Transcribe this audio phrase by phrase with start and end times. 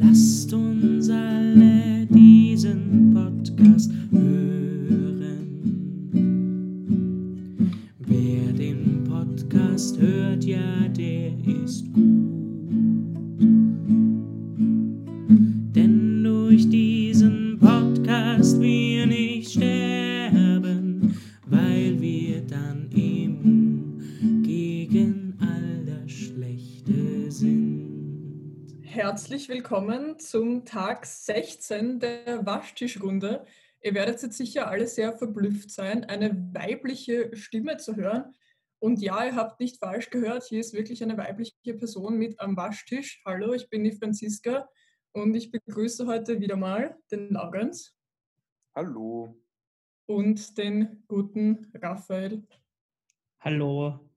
[0.00, 4.37] Lasst uns alle diesen Podcast hören.
[29.70, 33.44] Willkommen zum Tag 16 der Waschtischrunde.
[33.82, 38.34] Ihr werdet jetzt sicher alle sehr verblüfft sein, eine weibliche Stimme zu hören.
[38.78, 42.56] Und ja, ihr habt nicht falsch gehört, hier ist wirklich eine weibliche Person mit am
[42.56, 43.20] Waschtisch.
[43.26, 44.66] Hallo, ich bin die Franziska
[45.12, 47.94] und ich begrüße heute wieder mal den Laurenz
[48.74, 49.36] Hallo.
[50.06, 52.42] und den guten Raphael.
[53.40, 54.07] Hallo.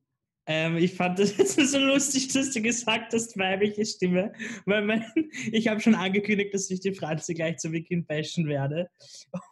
[0.47, 4.33] Ähm, ich fand das jetzt so lustig, dass du gesagt hast, weibliche Stimme.
[4.65, 5.05] Weil mein,
[5.51, 8.89] ich habe schon angekündigt, dass ich die Franzi gleich zu Beginn bashen werde.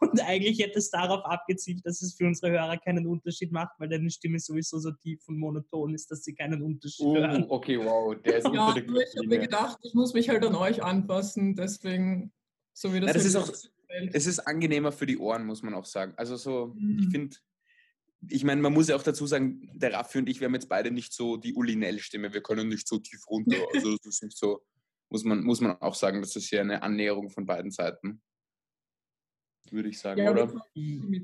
[0.02, 3.90] Und eigentlich hätte es darauf abgezielt, dass es für unsere Hörer keinen Unterschied macht, weil
[3.90, 7.45] deine Stimme sowieso so tief und monoton ist, dass sie keinen Unterschied Oh, hören.
[7.50, 10.44] okay, wow, der ist Ja, unter der ich habe mir gedacht, ich muss mich halt
[10.44, 12.32] an euch anpassen, deswegen
[12.73, 13.72] so wie das, Ja, das halt ist auch-.
[14.14, 16.14] Es ist angenehmer für die Ohren, muss man auch sagen.
[16.17, 17.00] Also so, Mhm.
[17.00, 17.36] ich finde,
[18.28, 20.70] ich meine, man muss ja auch dazu sagen, der Raffi und ich, wir haben jetzt
[20.70, 22.34] beide nicht so die Ulinell-Stimme.
[22.34, 23.56] Wir können nicht so tief runter.
[23.73, 24.61] Also das ist nicht so,
[25.09, 28.22] muss man, muss man auch sagen, das ist hier eine Annäherung von beiden Seiten.
[29.72, 30.53] Würde ich sagen, Ja, oder?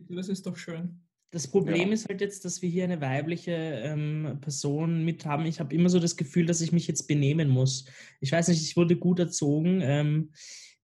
[0.10, 1.02] das ist doch schön.
[1.32, 1.94] Das Problem Ja.
[1.96, 5.46] ist halt jetzt, dass wir hier eine weibliche ähm, Person mit haben.
[5.46, 7.86] Ich habe immer so das Gefühl, dass ich mich jetzt benehmen muss.
[8.22, 9.82] Ich weiß nicht, ich wurde gut erzogen.
[9.82, 10.32] Ähm,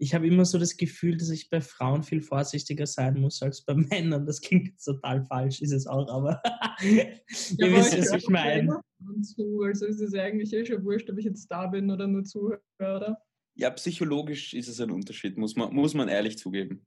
[0.02, 3.62] ich habe immer so das Gefühl, dass ich bei Frauen viel vorsichtiger sein muss als
[3.64, 3.76] bei
[4.16, 4.26] Männern.
[4.26, 6.42] Das klingt jetzt total falsch, ist es auch, aber
[6.82, 7.22] ihr
[7.62, 8.82] aber wisst, ich was ich doch meine.
[9.22, 12.24] Zu, also es ist eigentlich eh schon wurscht, ob ich jetzt da bin oder nur
[12.24, 12.62] zuhöre.
[12.80, 13.22] oder?
[13.56, 16.84] Ja, psychologisch ist es ein Unterschied, muss man, muss man ehrlich zugeben.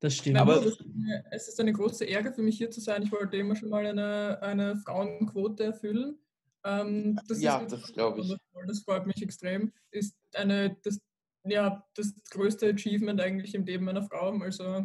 [0.00, 0.38] Das stimmt.
[0.38, 3.02] Aber- das ist eine, es ist eine große Ärger für mich hier zu sein.
[3.02, 6.16] Ich wollte immer schon mal eine, eine Frauenquote erfüllen.
[6.64, 8.34] Ähm, das Ja, ist das glaub ich.
[8.66, 9.70] Das freut mich extrem.
[9.90, 10.98] Ist eine, das,
[11.44, 14.32] ja, das größte Achievement eigentlich im Leben meiner Frau.
[14.40, 14.84] Also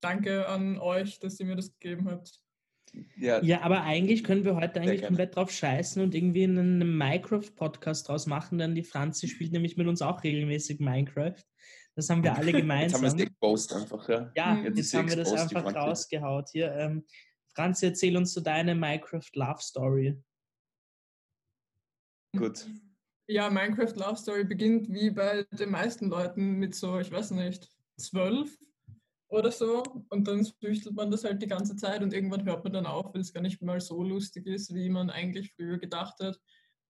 [0.00, 2.40] danke an euch, dass ihr mir das gegeben habt.
[3.16, 5.06] Ja, Ja, aber eigentlich können wir heute eigentlich gerne.
[5.08, 9.86] komplett drauf scheißen und irgendwie einen Minecraft-Podcast draus machen, denn die Franzi spielt nämlich mit
[9.86, 11.42] uns auch regelmäßig Minecraft.
[11.94, 13.18] Das haben wir alle jetzt haben wir es gemeinsam.
[13.18, 14.32] exposed einfach, ja.
[14.36, 16.72] Ja, Jetzt jetzt, ist sie haben wir das einfach rausgehaut hier.
[16.72, 17.04] Ähm,
[17.54, 20.22] Franzi, erzähl uns so deine Minecraft-Love-Story.
[22.36, 22.66] Gut.
[23.28, 27.68] Ja, Minecraft Love Story beginnt wie bei den meisten Leuten mit so, ich weiß nicht,
[27.96, 28.56] zwölf
[29.28, 29.82] oder so.
[30.10, 33.12] Und dann flüchtelt man das halt die ganze Zeit und irgendwann hört man dann auf,
[33.12, 36.38] weil es gar nicht mal so lustig ist, wie man eigentlich früher gedacht hat.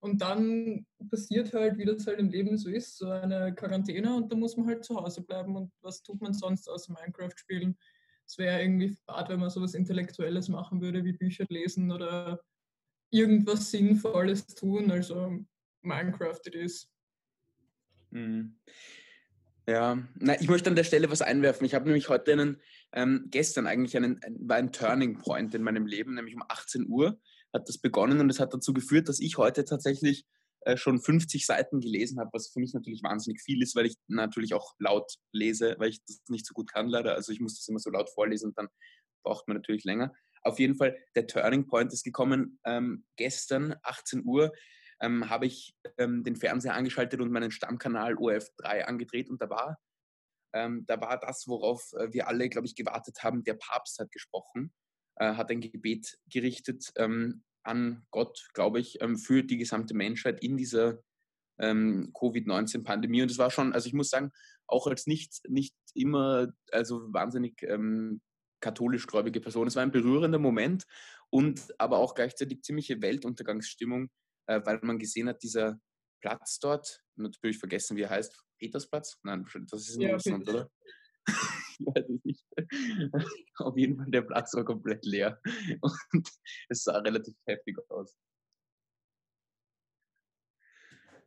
[0.00, 4.30] Und dann passiert halt, wie das halt im Leben so ist, so eine Quarantäne und
[4.30, 5.56] da muss man halt zu Hause bleiben.
[5.56, 7.78] Und was tut man sonst außer Minecraft spielen?
[8.26, 12.41] Es wäre irgendwie fad, wenn man sowas Intellektuelles machen würde, wie Bücher lesen oder
[13.10, 14.91] irgendwas Sinnvolles tun.
[14.91, 15.38] Also
[15.86, 16.88] Minecraft it is.
[18.10, 18.58] Mhm.
[19.69, 21.64] Ja, na, ich möchte an der Stelle was einwerfen.
[21.64, 22.60] Ich habe nämlich heute einen,
[22.92, 26.86] ähm, gestern eigentlich einen, ein, war ein Turning Point in meinem Leben, nämlich um 18
[26.88, 27.20] Uhr
[27.52, 30.26] hat das begonnen und es hat dazu geführt, dass ich heute tatsächlich
[30.60, 33.97] äh, schon 50 Seiten gelesen habe, was für mich natürlich wahnsinnig viel ist, weil ich
[34.08, 37.14] natürlich auch laut lese, weil ich das nicht so gut kann leider.
[37.14, 38.68] Also ich muss das immer so laut vorlesen und dann
[39.24, 40.12] braucht man natürlich länger.
[40.42, 44.53] Auf jeden Fall, der Turning Point ist gekommen ähm, gestern, 18 Uhr
[45.01, 49.79] ähm, habe ich ähm, den Fernseher angeschaltet und meinen Stammkanal ORF3 angedreht und da war,
[50.55, 53.45] ähm, da war das, worauf äh, wir alle, glaube ich, gewartet haben.
[53.45, 54.73] Der Papst hat gesprochen,
[55.17, 60.43] äh, hat ein Gebet gerichtet ähm, an Gott, glaube ich, ähm, für die gesamte Menschheit
[60.43, 61.03] in dieser
[61.59, 63.23] ähm, Covid-19-Pandemie.
[63.23, 64.31] Und es war schon, also ich muss sagen,
[64.67, 68.21] auch als nicht, nicht immer, also wahnsinnig ähm,
[68.61, 70.84] katholisch-gläubige Person, es war ein berührender Moment
[71.31, 74.11] und aber auch gleichzeitig ziemliche Weltuntergangsstimmung,
[74.47, 75.81] äh, weil man gesehen hat, dieser
[76.21, 79.19] Platz dort, natürlich vergessen, wie er heißt, Petersplatz?
[79.22, 80.71] Nein, das ist in Ja, Russland, oder?
[81.78, 82.45] ich weiß es nicht.
[83.59, 85.41] Auf jeden Fall, der Platz war komplett leer
[85.81, 86.28] und
[86.69, 88.16] es sah relativ heftig aus.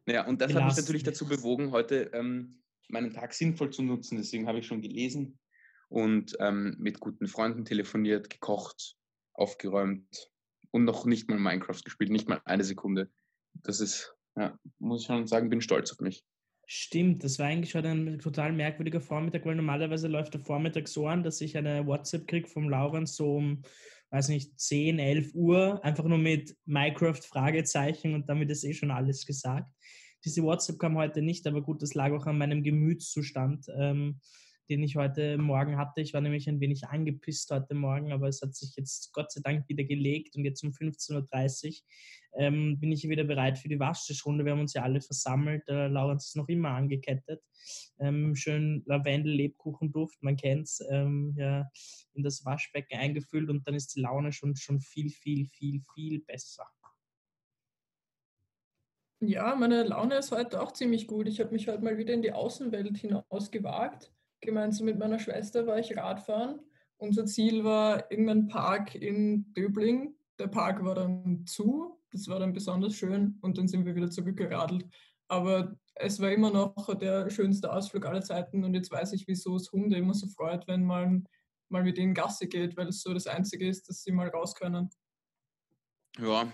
[0.07, 4.17] Ja, und das hat mich natürlich dazu bewogen, heute ähm, meinen Tag sinnvoll zu nutzen.
[4.17, 5.39] Deswegen habe ich schon gelesen
[5.87, 8.97] und ähm, mit guten Freunden telefoniert, gekocht,
[9.33, 10.31] aufgeräumt
[10.71, 13.09] und noch nicht mal Minecraft gespielt, nicht mal eine Sekunde.
[13.53, 16.23] Das ist, ja, muss ich schon sagen, bin stolz auf mich.
[16.71, 21.07] Stimmt, das war eigentlich schon ein total merkwürdiger Vormittag, weil normalerweise läuft der Vormittag so
[21.07, 23.63] an, dass ich eine WhatsApp kriege vom Laurens so um,
[24.11, 28.91] weiß nicht, 10, 11 Uhr, einfach nur mit Minecraft Fragezeichen und damit ist eh schon
[28.91, 29.73] alles gesagt.
[30.23, 33.65] Diese WhatsApp kam heute nicht, aber gut, das lag auch an meinem Gemütszustand.
[33.75, 34.19] Ähm,
[34.69, 35.99] den ich heute Morgen hatte.
[36.01, 39.41] Ich war nämlich ein wenig angepisst heute Morgen, aber es hat sich jetzt Gott sei
[39.43, 43.79] Dank wieder gelegt und jetzt um 15.30 Uhr ähm, bin ich wieder bereit für die
[43.79, 44.45] Waschtischrunde.
[44.45, 45.67] Wir haben uns ja alle versammelt.
[45.67, 47.41] Äh, Laurens ist noch immer angekettet.
[47.99, 51.67] Ähm, schön Lavendel-Lebkuchenduft, man kennt es, ähm, ja,
[52.13, 56.21] in das Waschbecken eingefüllt und dann ist die Laune schon, schon viel, viel, viel, viel
[56.21, 56.65] besser.
[59.21, 61.27] Ja, meine Laune ist heute auch ziemlich gut.
[61.27, 65.67] Ich habe mich heute mal wieder in die Außenwelt hinaus gewagt gemeinsam mit meiner Schwester
[65.67, 66.59] war ich Radfahren.
[66.97, 70.15] Unser Ziel war irgendein Park in Döbling.
[70.37, 74.09] Der Park war dann zu, das war dann besonders schön und dann sind wir wieder
[74.09, 74.85] zurückgeradelt.
[75.27, 79.55] Aber es war immer noch der schönste Ausflug aller Zeiten und jetzt weiß ich, wieso
[79.55, 81.25] es Hunde immer so freut, wenn man
[81.69, 84.55] mal mit ihnen Gasse geht, weil es so das Einzige ist, dass sie mal raus
[84.55, 84.89] können.
[86.17, 86.51] Ja.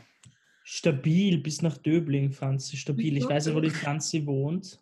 [0.64, 3.18] Stabil bis nach Döbling, Franzi, stabil.
[3.18, 4.82] Ich weiß ja, wo die Franzi wohnt.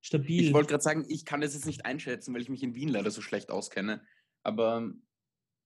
[0.00, 0.44] Stabil.
[0.44, 2.88] Ich wollte gerade sagen, ich kann das jetzt nicht einschätzen, weil ich mich in Wien
[2.88, 4.02] leider so schlecht auskenne.
[4.42, 4.92] Aber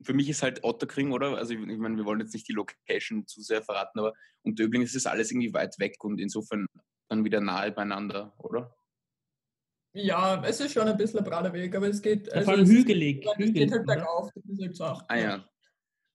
[0.03, 1.37] für mich ist halt Otterkring, oder?
[1.37, 4.59] Also ich, ich meine, wir wollen jetzt nicht die Location zu sehr verraten, aber und
[4.59, 6.67] Döbling ist es alles irgendwie weit weg und insofern
[7.09, 8.75] dann wieder nahe beieinander, oder?
[9.95, 12.27] Ja, es ist schon ein bisschen ein brader Weg, aber es geht.
[12.29, 13.27] Ja, also vor allem hügelig.
[13.27, 15.45] Es, hügelig, geht halt bergauf, das ist halt so Ah ja.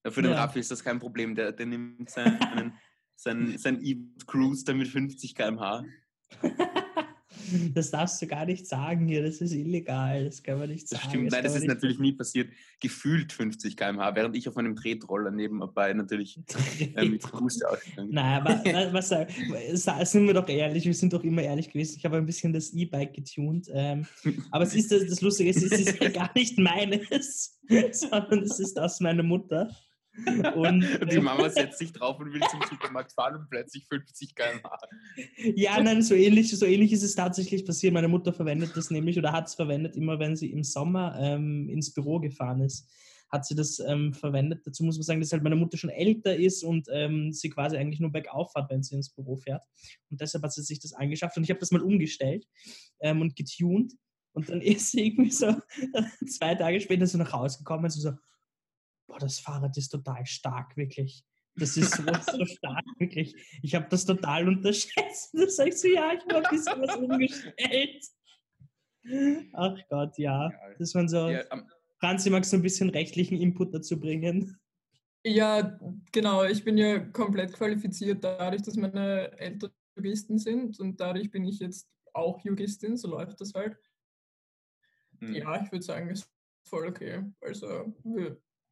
[0.04, 0.44] ja für den ja.
[0.44, 2.74] Raffi ist das kein Problem, der, der nimmt seinen,
[3.16, 5.84] sein, sein E-Cruise dann mit 50 km/h.
[7.74, 11.02] Das darfst du gar nicht sagen hier, das ist illegal, das kann man nicht sagen.
[11.04, 12.50] Das stimmt, nein, das, das ist natürlich nie passiert.
[12.80, 16.40] Gefühlt 50 km/h, während ich auf meinem Tretroller nebenbei natürlich
[16.96, 18.64] äh, mit Fuß ausgegangen Nein, aber
[18.94, 21.96] was, was, sind wir doch ehrlich, wir sind doch immer ehrlich gewesen.
[21.98, 23.68] Ich habe ein bisschen das E-Bike getuned.
[23.72, 24.06] Ähm,
[24.52, 27.60] aber es ist das, das Lustige, es ist gar nicht meines,
[27.92, 29.70] sondern es ist aus meiner Mutter.
[30.56, 30.82] Und
[31.12, 34.78] die Mama setzt sich drauf und will zum Supermarkt fahren und plötzlich 50 km/h.
[35.56, 37.94] Ja, nein, so ähnlich, so ähnlich ist es tatsächlich passiert.
[37.94, 41.70] Meine Mutter verwendet das nämlich oder hat es verwendet, immer wenn sie im Sommer ähm,
[41.70, 42.90] ins Büro gefahren ist
[43.30, 44.66] hat sie das ähm, verwendet.
[44.66, 47.78] Dazu muss man sagen, dass halt meine Mutter schon älter ist und ähm, sie quasi
[47.78, 49.64] eigentlich nur bergauf fährt, wenn sie ins Büro fährt.
[50.10, 52.48] Und deshalb hat sie sich das angeschafft und ich habe das mal umgestellt
[53.02, 53.94] ähm, und getuned.
[54.34, 55.54] Und dann ist sie irgendwie so
[56.28, 58.12] zwei Tage später so nach Hause gekommen und so,
[59.08, 61.24] boah, das Fahrrad ist total stark, wirklich.
[61.56, 63.36] Das ist so, so stark, wirklich.
[63.64, 65.32] Ich habe das total unterschätzt.
[65.34, 68.06] Da sag ich so, ja, ich habe ein bisschen was umgestellt.
[69.54, 70.52] Ach Gott, ja.
[70.78, 71.30] Das waren so.
[71.30, 71.68] Ja, um,
[72.00, 74.60] Franzi, magst du ein bisschen rechtlichen Input dazu bringen?
[75.26, 75.80] Ja,
[76.12, 76.44] genau.
[76.44, 81.60] Ich bin ja komplett qualifiziert dadurch, dass meine Eltern Juristen sind und dadurch bin ich
[81.60, 83.78] jetzt auch Juristin, so läuft das halt.
[85.20, 85.34] Hm.
[85.34, 86.30] Ja, ich würde sagen, ist
[86.64, 87.24] voll okay.
[87.42, 87.94] Also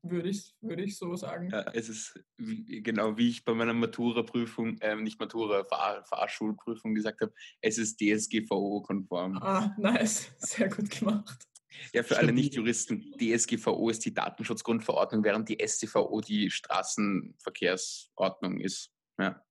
[0.10, 1.50] würde ich, würde ich so sagen.
[1.50, 6.96] Ja, es ist wie, genau wie ich bei meiner Matura-Prüfung, äh, nicht Matura, Fahr Fahrschulprüfung
[6.96, 9.38] gesagt habe, es ist DSGVO-konform.
[9.38, 10.34] Ah, nice.
[10.38, 11.48] Sehr gut gemacht.
[11.94, 18.92] Ja, für alle Nicht-Juristen, DSGVO ist die Datenschutzgrundverordnung, während die StVO die Straßenverkehrsordnung ist.
[19.20, 19.44] Ja,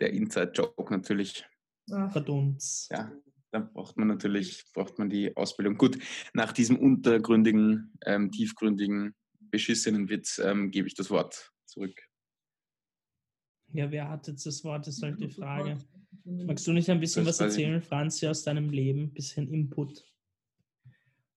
[0.00, 1.46] der Inside-Joke natürlich.
[1.86, 2.90] Verdunst.
[2.90, 3.12] Ja,
[3.52, 5.76] da braucht man natürlich braucht man die Ausbildung.
[5.76, 5.98] Gut,
[6.32, 9.14] nach diesem untergründigen, ähm, tiefgründigen
[9.52, 11.96] beschissenen Witz ähm, gebe ich das Wort zurück.
[13.72, 14.86] Ja, wer hat jetzt das Wort?
[14.86, 15.78] Das ist halt die Frage.
[16.24, 19.04] Magst du nicht ein bisschen das was erzählen, Franzi, aus deinem Leben?
[19.04, 20.04] Ein bisschen Input.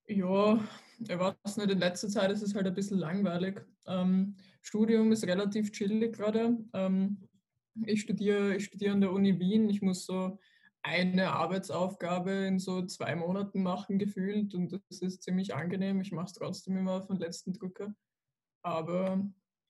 [0.07, 0.60] Ja,
[1.00, 3.62] ich weiß nicht, in letzter Zeit ist es halt ein bisschen langweilig.
[3.88, 6.57] Ähm, Studium ist relativ chillig gerade.
[6.74, 7.27] Ähm,
[7.86, 9.69] ich studiere ich studiere an der Uni Wien.
[9.69, 10.39] Ich muss so
[10.84, 16.00] eine Arbeitsaufgabe in so zwei Monaten machen gefühlt und das ist ziemlich angenehm.
[16.01, 17.95] Ich mache es trotzdem immer auf den letzten Drücker.
[18.65, 19.24] Aber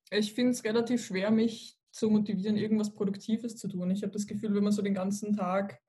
[0.09, 3.91] ich finde es relativ schwer, mich zu motivieren, irgendwas Produktives zu tun.
[3.91, 5.81] Ich habe das Gefühl, wenn man so den ganzen Tag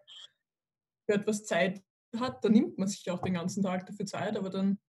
[1.09, 1.85] für etwas Zeit
[2.19, 4.81] hat, dann nimmt man sich auch den ganzen Tag dafür Zeit, aber dann,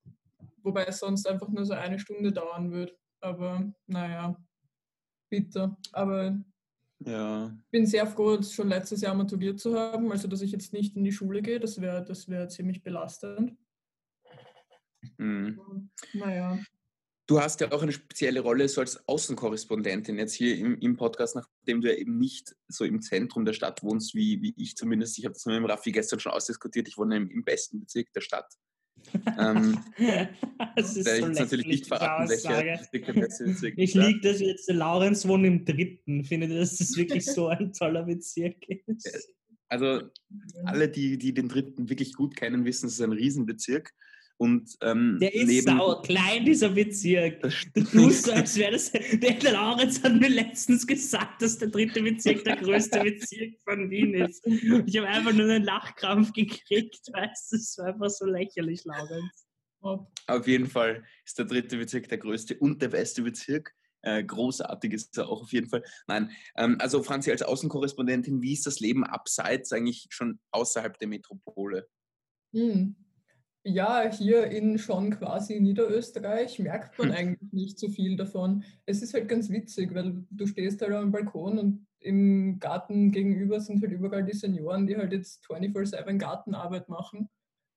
[0.64, 2.98] wobei es sonst einfach nur so eine Stunde dauern wird.
[3.22, 4.36] Aber naja,
[5.30, 5.78] bitter.
[5.92, 6.40] Aber
[7.06, 7.56] ja.
[7.66, 10.96] ich bin sehr froh, schon letztes Jahr maturiert zu haben, also dass ich jetzt nicht
[10.96, 11.60] in die Schule gehe.
[11.60, 13.56] Das wäre das wär ziemlich belastend.
[15.18, 15.92] Mhm.
[16.14, 16.58] Naja.
[17.28, 21.36] Du hast ja auch eine spezielle Rolle so als Außenkorrespondentin jetzt hier im, im Podcast,
[21.36, 25.20] nachdem du ja eben nicht so im Zentrum der Stadt wohnst, wie, wie ich zumindest.
[25.20, 26.88] Ich habe das mit dem Raffi gestern schon ausdiskutiert.
[26.88, 28.48] Ich wohne im, im besten Bezirk der Stadt.
[29.38, 29.78] ähm,
[30.78, 32.80] das ist so ich natürlich nicht verraten, welcher
[33.14, 36.24] Bezirk Ich liege das jetzt, Laurenz wohnt im dritten.
[36.24, 39.34] Finde, dass das wirklich so ein toller Bezirk ist.
[39.68, 40.04] Also
[40.64, 43.94] alle, die, die den dritten wirklich gut kennen, wissen, es ist ein Riesenbezirk.
[44.40, 47.42] Und, ähm, Der ist neben, sau klein, dieser Bezirk.
[47.42, 47.92] Das Du stimmt.
[47.92, 48.92] tust so, als wäre das.
[49.22, 54.14] Der Laurenz hat mir letztens gesagt, dass der dritte Bezirk der größte Bezirk von Wien
[54.14, 54.46] ist.
[54.46, 57.58] Ich habe einfach nur einen Lachkrampf gekriegt, weißt du?
[57.58, 59.48] Das war einfach so lächerlich, Laurenz.
[60.28, 63.74] Auf jeden Fall ist der dritte Bezirk der größte und der beste Bezirk.
[64.04, 65.84] Äh, großartig ist er auch auf jeden Fall.
[66.08, 71.08] Nein, ähm, also Franzi, als Außenkorrespondentin, wie ist das Leben abseits eigentlich schon außerhalb der
[71.08, 71.88] Metropole?
[72.54, 72.96] Hm.
[73.70, 77.12] Ja, hier in schon quasi Niederösterreich merkt man Hm.
[77.12, 78.64] eigentlich nicht so viel davon.
[78.86, 83.60] Es ist halt ganz witzig, weil du stehst halt am Balkon und im Garten gegenüber
[83.60, 87.30] sind halt überall die Senioren, die halt jetzt 24-7 Gartenarbeit machen.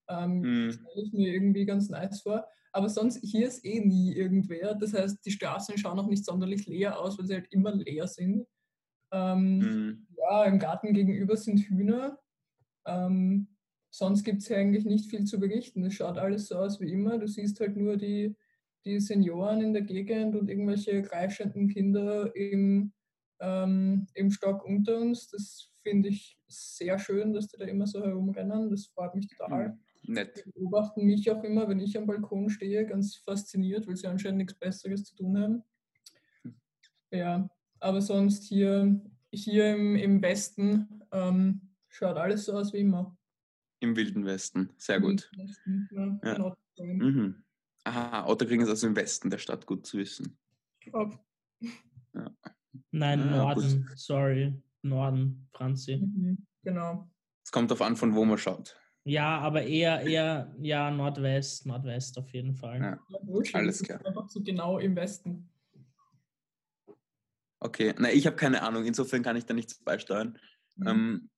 [0.08, 0.70] Ähm, Hm.
[0.70, 2.46] stelle ich mir irgendwie ganz nice vor.
[2.72, 4.74] Aber sonst, hier ist eh nie irgendwer.
[4.76, 8.08] Das heißt, die Straßen schauen auch nicht sonderlich leer aus, weil sie halt immer leer
[8.08, 8.46] sind.
[9.12, 10.06] Ähm, Hm.
[10.16, 12.20] ja, im Garten gegenüber sind Hühner.
[12.86, 13.49] Ähm,
[13.90, 15.84] sonst gibt es hier eigentlich nicht viel zu berichten.
[15.84, 17.18] Es schaut alles so aus wie immer.
[17.18, 18.36] Du siehst halt nur die,
[18.84, 22.92] die Senioren in der Gegend und irgendwelche kreischenden Kinder im,
[23.40, 25.28] ähm, im Stock unter uns.
[25.28, 28.70] Das finde ich sehr schön, dass die da immer so herumrennen.
[28.70, 29.78] Das freut mich total.
[30.04, 30.14] Hm.
[30.14, 30.44] Nett.
[30.46, 34.38] Die beobachten mich auch immer, wenn ich am Balkon stehe, ganz fasziniert, weil sie anscheinend
[34.38, 35.62] nichts Besseres zu tun haben.
[37.10, 39.00] Ja, aber sonst hier,
[39.32, 43.16] hier im, im Westen ähm, schaut alles so aus wie immer.
[43.80, 44.70] Im Wilden Westen.
[44.76, 45.30] Sehr gut.
[45.32, 45.88] Im Westen,
[46.22, 46.56] Ja, Ja.
[46.84, 47.42] Mhm.
[47.84, 50.38] Aha, Otterkring ist also im Westen der Stadt, gut zu wissen.
[50.92, 51.18] Ob-
[52.92, 53.88] Nein, Ah, Norden.
[53.96, 54.54] Sorry.
[54.82, 55.96] Norden, Franzi.
[55.96, 57.10] Mhm, Genau.
[57.42, 58.78] Es kommt darauf an, von wo man schaut.
[59.04, 62.80] Ja, aber eher, eher, ja, Nordwest, Nordwest auf jeden Fall.
[62.80, 62.98] Ja.
[63.08, 64.04] Ja, Bullshit, Alles klar.
[64.04, 65.48] Einfach so genau im Westen.
[67.60, 70.38] Okay, na, ich habe keine Ahnung, insofern kann ich da nichts beisteuern.
[70.76, 70.86] Mhm.
[70.86, 71.30] Ähm,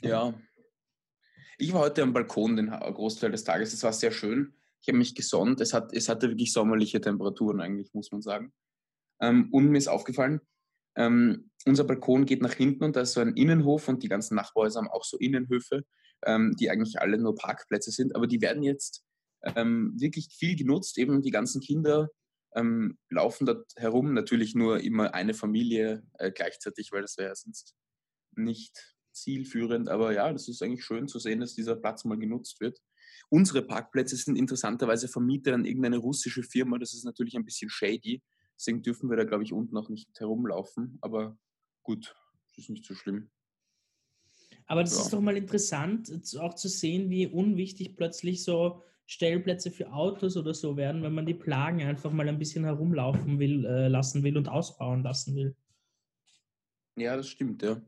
[0.00, 0.34] ja.
[1.58, 3.72] Ich war heute am Balkon den Großteil des Tages.
[3.72, 4.54] Es war sehr schön.
[4.80, 5.60] Ich habe mich gesonnt.
[5.60, 8.52] Es, hat, es hatte wirklich sommerliche Temperaturen eigentlich, muss man sagen.
[9.20, 10.40] Ähm, und mir ist aufgefallen,
[10.96, 14.34] ähm, unser Balkon geht nach hinten und da ist so ein Innenhof und die ganzen
[14.34, 15.84] Nachbarhäuser haben auch so Innenhöfe,
[16.26, 18.16] ähm, die eigentlich alle nur Parkplätze sind.
[18.16, 19.04] Aber die werden jetzt
[19.42, 20.98] ähm, wirklich viel genutzt.
[20.98, 22.10] Eben die ganzen Kinder
[22.54, 24.14] ähm, laufen dort herum.
[24.14, 27.74] Natürlich nur immer eine Familie äh, gleichzeitig, weil das wäre sonst
[28.34, 29.88] nicht zielführend.
[29.88, 32.80] Aber ja, das ist eigentlich schön zu sehen, dass dieser Platz mal genutzt wird.
[33.28, 36.78] Unsere Parkplätze sind interessanterweise vermietet an irgendeine russische Firma.
[36.78, 38.22] Das ist natürlich ein bisschen shady.
[38.58, 40.98] Deswegen dürfen wir da, glaube ich, unten auch nicht herumlaufen.
[41.00, 41.38] Aber
[41.82, 42.14] gut,
[42.48, 43.30] das ist nicht so schlimm.
[44.66, 45.02] Aber das Ja.
[45.02, 50.36] ist doch mal interessant, zu- auch zu sehen, wie unwichtig plötzlich so Stellplätze für Autos
[50.36, 54.22] oder so werden, wenn man die Plagen einfach mal ein bisschen herumlaufen will, äh, lassen
[54.22, 55.56] will und ausbauen lassen will.
[56.96, 57.80] Ja, das stimmt, ja.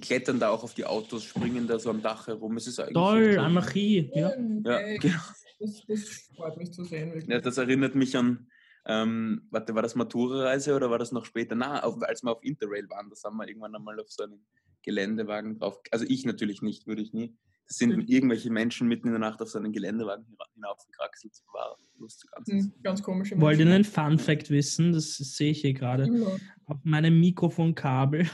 [0.00, 2.56] Die klettern da auch auf die Autos, springen da so am Dach herum.
[2.56, 3.38] Es ist eigentlich Toll, schön.
[3.38, 4.10] Anarchie.
[4.14, 4.30] Ja.
[4.64, 5.14] Ja, genau.
[5.58, 7.12] das, das freut mich zu sehen.
[7.12, 7.28] Wirklich.
[7.28, 8.48] Ja, das erinnert mich an,
[8.86, 11.54] ähm, warte, war das Matura-Reise oder war das noch später?
[11.54, 14.46] Na, auf, als wir auf Interrail waren, da sind wir irgendwann einmal auf so einen
[14.82, 15.78] Geländewagen drauf.
[15.90, 17.36] Also ich natürlich nicht, würde ich nie.
[17.68, 18.04] Das sind Mhm.
[18.08, 21.32] irgendwelche Menschen mitten in der Nacht auf so einen Geländewagen hina- hinaufgekraxelt.
[21.52, 22.72] War lustig anzusehen.
[22.74, 23.96] Hm, Ganz komische Wollt ihr Menschen.
[24.00, 24.92] einen Fun-Fact wissen?
[24.92, 26.04] Das sehe ich hier gerade.
[26.04, 26.38] Immer.
[26.64, 28.26] Auf meinem Mikrofonkabel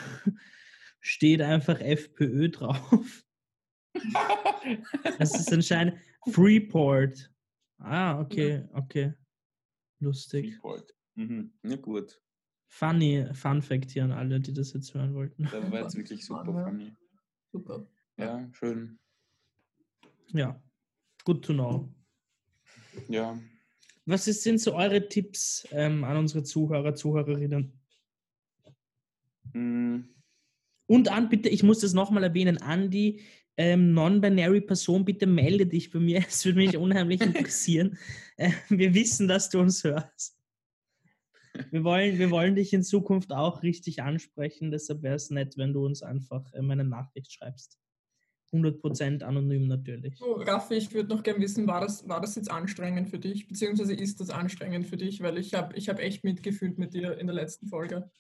[1.07, 3.25] steht einfach FPÖ drauf.
[5.19, 5.99] Das ist anscheinend
[6.31, 7.33] Freeport.
[7.79, 9.15] Ah, okay, okay.
[10.01, 10.55] Lustig.
[10.57, 10.95] Freeport.
[11.15, 11.53] Mhm.
[11.63, 12.21] Ja, gut.
[12.69, 15.45] Funny Fun Fact hier an alle, die das jetzt hören wollten.
[15.45, 16.93] Das war jetzt wirklich super funny.
[17.53, 17.87] Super.
[18.19, 18.99] Ja, schön.
[20.33, 20.61] Ja,
[21.25, 21.95] good to know.
[23.09, 23.39] Ja.
[24.05, 27.73] Was ist, sind so eure Tipps ähm, an unsere Zuhörer, Zuhörerinnen?
[29.53, 30.01] Mm,
[30.87, 33.21] Und an, bitte, ich muss das nochmal erwähnen, an die
[33.57, 36.19] ähm, non-binary Person, bitte melde dich bei mir.
[36.29, 37.99] Es würde mich unheimlich interessieren.
[38.37, 40.37] Äh, wir wissen, dass du uns hörst.
[41.71, 45.73] Wir wollen, wir wollen dich in Zukunft auch richtig ansprechen, deshalb wäre es nett, wenn
[45.73, 47.79] du uns einfach ähm, eine Nachricht schreibst.
[48.53, 50.17] 100% anonym natürlich.
[50.19, 53.49] So, Raffi, ich würde noch gerne wissen, war das, war das jetzt anstrengend für dich?
[53.49, 55.21] Beziehungsweise ist das anstrengend für dich?
[55.21, 58.11] Weil ich habe ich hab echt mitgefühlt mit dir in der letzten Folge.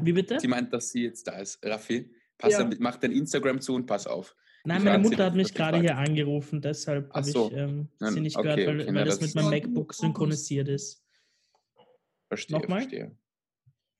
[0.00, 0.38] Wie bitte?
[0.40, 1.64] sie meint, dass sie jetzt da ist.
[1.64, 2.66] Raffi, pass Ja.
[2.66, 4.34] auf, mach dein Instagram zu und pass auf.
[4.64, 7.48] Nein, Ich meine Mutter hat mich ich gerade hier angerufen, deshalb habe so.
[7.50, 9.94] ich ähm, Nein, sie nicht okay, gehört, weil, okay, weil das das- mit meinem MacBook
[9.94, 11.02] synchronisiert ist.
[12.28, 12.80] Verstehe, Nochmal?
[12.82, 13.16] verstehe.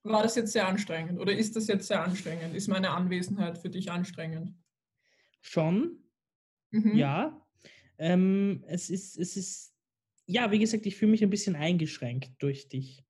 [0.02, 1.18] War das jetzt sehr anstrengend?
[1.20, 2.54] Oder ist das jetzt sehr anstrengend?
[2.54, 4.54] Ist meine Anwesenheit für dich anstrengend?
[5.42, 5.99] Schon,
[6.70, 6.97] Mhm.
[6.97, 7.47] ja.
[7.99, 9.75] Ähm, es ist, es ist,
[10.26, 13.04] ja, wie gesagt, ich fühle mich ein bisschen eingeschränkt durch dich.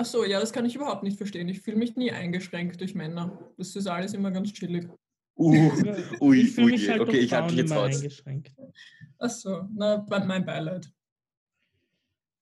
[0.00, 1.48] Ach so, ja, das kann ich überhaupt nicht verstehen.
[1.48, 3.36] Ich fühle mich nie eingeschränkt durch Männer.
[3.56, 4.88] Das ist alles immer ganz chillig.
[5.36, 5.72] Uh,
[6.20, 7.96] ui, ich fühle ui, mich halt okay, durch ich hab dich Frauen jetzt immer raus.
[7.96, 8.52] eingeschränkt.
[9.18, 10.88] Achso, na, mein Beileid.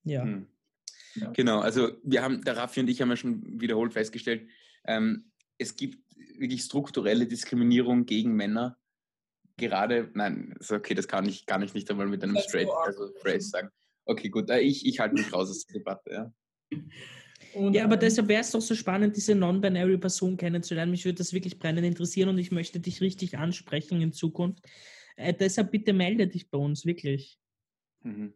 [0.05, 0.25] Ja.
[0.25, 0.47] Hm.
[1.15, 1.31] Ja.
[1.31, 4.51] Genau, also wir haben, der Raffi und ich haben ja schon wiederholt festgestellt,
[4.85, 8.77] ähm, es gibt wirklich strukturelle Diskriminierung gegen Männer.
[9.57, 12.75] Gerade, nein, ist okay, das kann ich, kann ich nicht einmal mit einem straight so
[12.75, 13.71] also Phrase sagen.
[14.05, 16.11] Okay, gut, äh, ich, ich halte mich raus aus der Debatte.
[16.71, 16.79] Ja.
[17.57, 20.91] Und, Ja, aber ähm, deshalb wäre es doch so spannend, diese non-binary Person kennenzulernen.
[20.91, 24.65] Mich würde das wirklich brennend interessieren und ich möchte dich richtig ansprechen in Zukunft.
[25.17, 27.39] Äh, deshalb bitte melde dich bei uns, wirklich.
[28.03, 28.35] Mhm.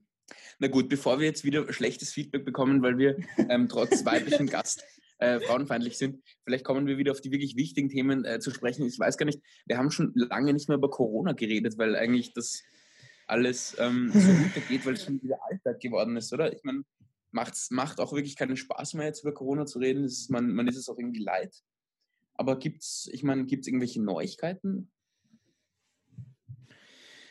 [0.59, 3.19] Na gut, bevor wir jetzt wieder schlechtes Feedback bekommen, weil wir
[3.51, 4.83] ähm, trotz weiblichen Gast
[5.19, 8.87] äh, frauenfeindlich sind, vielleicht kommen wir wieder auf die wirklich wichtigen Themen äh, zu sprechen.
[8.87, 12.33] Ich weiß gar nicht, wir haben schon lange nicht mehr über Corona geredet, weil eigentlich
[12.33, 12.63] das
[13.27, 16.53] alles ähm, so runtergeht, weil es schon wieder Alltag geworden ist, oder?
[16.53, 16.85] Ich meine,
[17.33, 20.05] macht's, macht auch wirklich keinen Spaß mehr, jetzt über Corona zu reden.
[20.05, 21.55] Es ist, man, man ist es auch irgendwie leid.
[22.35, 24.91] Aber gibt's, ich meine, gibt es irgendwelche Neuigkeiten?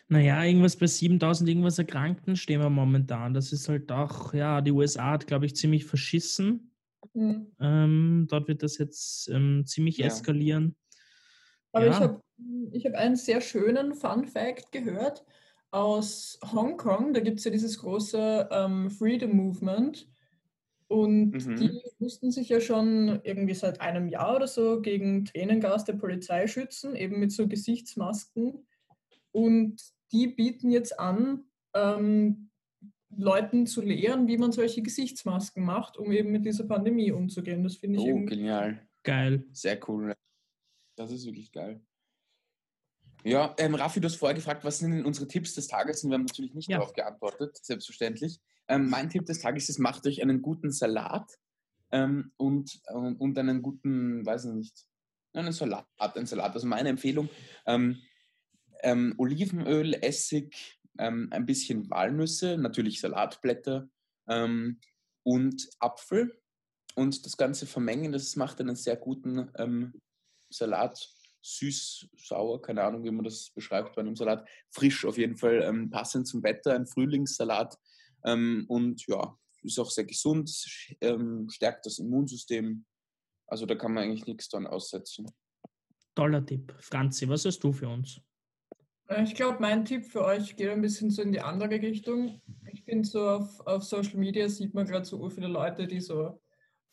[0.08, 3.34] Naja, irgendwas bei 7000 irgendwas Erkrankten stehen wir momentan.
[3.34, 6.72] Das ist halt auch, ja, die USA hat, glaube ich, ziemlich verschissen.
[7.14, 7.52] hm.
[7.60, 10.08] Ähm, dort wird das jetzt ähm, ziemlich Ja.
[10.08, 10.76] eskalieren.
[11.72, 11.92] Aber Ja.
[11.92, 12.22] ich habe
[12.72, 15.26] ich hab einen sehr schönen Fun Fact gehört
[15.72, 17.14] aus Hongkong.
[17.14, 20.08] Da gibt es ja dieses große ähm, Freedom Movement.
[20.88, 21.56] Und Mhm.
[21.58, 26.48] die mussten sich ja schon irgendwie seit einem Jahr oder so gegen Tränengas der Polizei
[26.48, 28.66] schützen, eben mit so Gesichtsmasken.
[29.32, 31.44] Und die bieten jetzt an,
[31.76, 32.50] ähm,
[33.16, 37.64] Leuten zu lehren, wie man solche Gesichtsmasken macht, um eben mit dieser Pandemie umzugehen.
[37.64, 38.88] Das finde ich Oh, irgendwie genial.
[39.04, 39.46] Geil.
[39.52, 40.14] Sehr cool.
[40.96, 41.82] Das ist wirklich geil.
[43.24, 46.04] Ja, ähm, Raffi, du hast vorher gefragt, was sind denn unsere Tipps des Tages?
[46.04, 46.78] Und wir haben natürlich nicht Ja.
[46.78, 48.40] darauf geantwortet, selbstverständlich.
[48.68, 51.38] Ähm, mein Tipp des Tages ist, macht euch einen guten Salat
[51.92, 54.86] ähm, und, und, und einen guten, weiß ich nicht,
[55.34, 56.54] einen Salat, einen Salat.
[56.54, 57.30] Also meine Empfehlung,
[57.66, 58.02] ähm,
[58.84, 63.90] ähm, Olivenöl, Essig, ähm, ein bisschen Walnüsse, natürlich Salatblätter
[65.24, 66.40] und Apfel
[66.94, 68.12] und das Ganze vermengen.
[68.12, 69.50] Das macht einen sehr guten
[70.52, 71.10] Salat.
[71.42, 74.48] Süß, sauer, keine Ahnung, wie man das beschreibt bei einem Salat.
[74.70, 77.78] Frisch auf jeden Fall, ähm, passend zum Wetter, ein Frühlingssalat.
[78.26, 80.50] Ähm, und ja, ist auch sehr gesund,
[81.02, 82.86] ähm, stärkt das Immunsystem.
[83.48, 85.32] Also da kann man eigentlich nichts dran aussetzen.
[86.16, 86.76] Toller Tipp.
[86.80, 88.20] Franzi, was hast du für uns?
[89.08, 92.42] Äh, Ich glaube, mein Tipp für euch geht ein bisschen so in die andere Richtung.
[92.72, 96.02] Ich finde so auf, auf Social Media sieht man gerade so ur viele Leute, die
[96.02, 96.42] so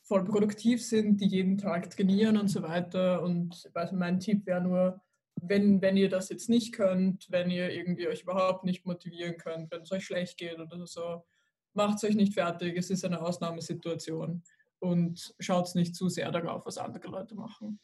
[0.07, 3.21] voll produktiv sind, die jeden Tag trainieren und so weiter.
[3.21, 5.01] Und also mein Tipp wäre nur,
[5.41, 9.69] wenn, wenn ihr das jetzt nicht könnt, wenn ihr irgendwie euch überhaupt nicht motivieren könnt,
[9.71, 11.25] wenn es euch schlecht geht oder so,
[11.73, 12.77] macht es euch nicht fertig.
[12.77, 14.43] Es ist eine Ausnahmesituation
[14.79, 17.79] und schaut nicht zu sehr darauf, was andere Leute machen.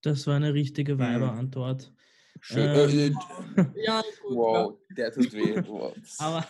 [0.00, 0.98] Das war eine richtige
[1.34, 1.50] Mhm.
[2.40, 3.16] Schön.
[3.16, 3.16] Ähm,
[3.56, 4.36] äh, Ja, gut.
[4.36, 5.60] wow, der tut weh.
[5.66, 5.94] Wow.
[6.18, 6.46] Aber.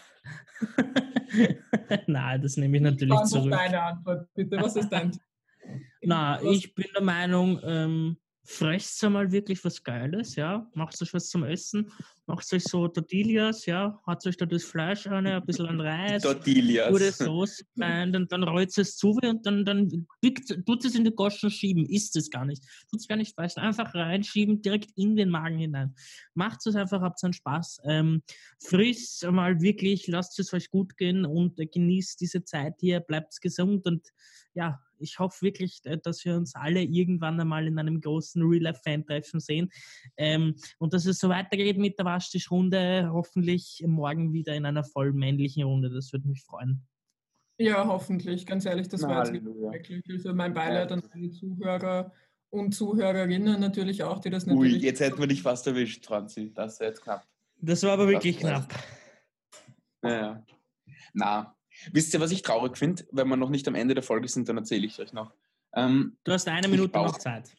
[2.07, 3.51] Nein, das nehme ich natürlich Einfach zurück.
[3.51, 4.57] deine Antwort, bitte.
[4.61, 5.13] Was ist dein?
[6.03, 10.71] Na, Was- ich bin der Meinung, ähm, fresst mal wirklich was Geiles, ja.
[10.75, 11.91] Macht euch was zum Essen,
[12.27, 13.99] macht euch so Tortillas, ja.
[14.07, 16.91] Hat euch da das Fleisch rein, ein bisschen an Reis, Tortillas.
[16.91, 20.07] gute Soße rein, dann, dann rollt es zu und dann, dann
[20.67, 22.63] tut es in die Goschen schieben, isst es gar nicht.
[22.91, 25.95] Tut es gar nicht weißt, einfach reinschieben, direkt in den Magen hinein.
[26.35, 27.81] Macht es einfach, habt einen Spaß.
[27.85, 28.23] Ähm,
[28.61, 33.41] frisst mal wirklich, lasst es euch gut gehen und äh, genießt diese Zeit hier, bleibt
[33.41, 34.07] gesund und
[34.55, 39.41] ja, ich hoffe wirklich, äh, dass wir uns alle irgendwann einmal in einem großen Real-Life-Fan-Treffen
[39.41, 39.71] sehen.
[40.17, 45.13] Ähm, und dass es so weitergeht mit der Waschtischrunde, hoffentlich morgen wieder in einer voll
[45.13, 45.91] männlichen Runde.
[45.91, 46.87] Das würde mich freuen.
[47.59, 48.47] Ja, hoffentlich.
[48.47, 50.03] Ganz ehrlich, das Na, war jetzt wirklich.
[50.11, 52.13] Also mein Beileid an alle Zuhörer
[52.51, 54.83] und Zuhörerinnen natürlich auch, die das Ui, natürlich.
[54.83, 56.53] jetzt hätten wir dich fast erwischt, Franzi.
[56.53, 57.27] Das wäre jetzt knapp.
[57.61, 58.75] Das war aber wirklich Das knapp.
[60.03, 60.45] Naja.
[61.13, 61.57] Na,
[61.93, 63.05] wisst ihr, was ich traurig finde?
[63.13, 65.33] Wenn wir noch nicht am Ende der Folge sind, dann erzähle ich euch noch.
[65.75, 67.51] Ähm, Du hast eine Minute noch Zeit.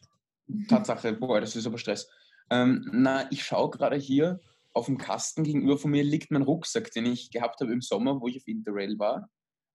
[0.68, 2.08] Tatsache, boah, das ist aber Stress.
[2.50, 4.40] Ähm, na, ich schaue gerade hier
[4.72, 8.20] auf dem Kasten gegenüber von mir liegt mein Rucksack, den ich gehabt habe im Sommer,
[8.20, 9.30] wo ich auf Interrail war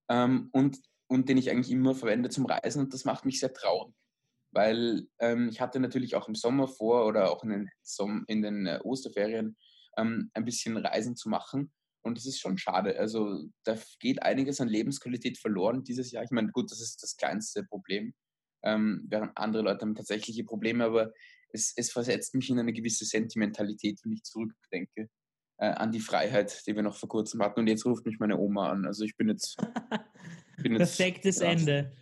[0.08, 3.52] ähm, und, und den ich eigentlich immer verwende zum Reisen und das macht mich sehr
[3.52, 3.92] traurig,
[4.52, 8.42] weil ähm, ich hatte natürlich auch im Sommer vor oder auch in den, Som in
[8.42, 9.56] den äh, Osterferien
[9.96, 12.98] ähm, ein bisschen Reisen zu machen und das ist schon schade.
[12.98, 16.24] Also da geht einiges an Lebensqualität verloren dieses Jahr.
[16.24, 18.14] Ich meine, gut, das ist das kleinste Problem
[18.62, 21.12] ähm, während andere Leute haben tatsächliche Probleme, aber
[21.52, 25.08] es, es versetzt mich in eine gewisse Sentimentalität, wenn ich zurückdenke
[25.58, 27.60] äh, an die Freiheit, die wir noch vor kurzem hatten.
[27.60, 28.86] Und jetzt ruft mich meine Oma an.
[28.86, 29.56] Also ich bin jetzt.
[30.62, 31.50] Bin jetzt Perfektes ja.
[31.50, 31.92] Ende.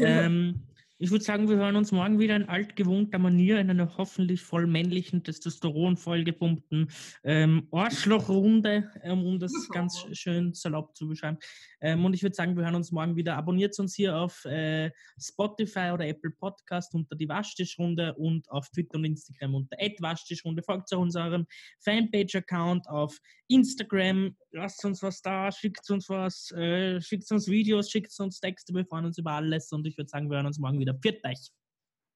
[0.00, 0.66] Ähm,
[1.00, 4.66] Ich würde sagen, wir hören uns morgen wieder in altgewohnter Manier in einer hoffentlich voll
[4.66, 6.90] männlichen, Testosteron vollgepumpten
[7.22, 11.38] ähm, Arschlochrunde, ähm, um das ganz schön salopp zu beschreiben.
[11.80, 13.36] Ähm, und ich würde sagen, wir hören uns morgen wieder.
[13.36, 18.98] Abonniert uns hier auf äh, Spotify oder Apple Podcast unter die Waschtischrunde und auf Twitter
[18.98, 20.62] und Instagram unter Waschtischrunde.
[20.62, 21.46] Folgt auch unserem
[21.84, 24.36] Fanpage-Account auf Instagram.
[24.50, 28.74] Lasst uns was da, schickt uns was, äh, schickt uns Videos, schickt uns Texte.
[28.74, 30.94] Wir freuen uns über alles und ich würde sagen, wir hören uns morgen wieder.
[30.94, 31.50] Pfiat euch.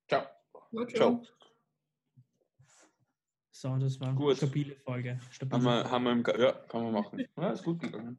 [0.08, 0.26] Ciao.
[0.72, 1.22] Ja, Ciao.
[3.54, 5.20] So, das war eine stabile Folge.
[5.30, 7.24] Stabile Haben wir, haben wir im, Ga- ja, kann man machen.
[7.36, 8.18] Ja, ist gut gegangen.